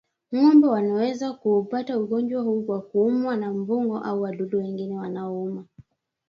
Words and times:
Ng'ombe 0.35 0.67
wanaweza 0.67 1.33
kuupata 1.33 1.97
ugonjwa 1.99 2.41
huu 2.41 2.61
kwa 2.65 2.81
kuumwa 2.81 3.35
na 3.37 3.53
mbung'o 3.53 3.97
au 4.03 4.21
wadudu 4.21 4.57
wengine 4.57 4.95
wanaouma 4.95 5.65